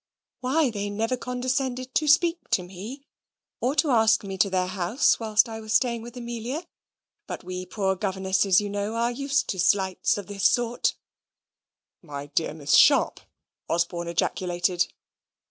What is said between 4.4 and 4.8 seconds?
their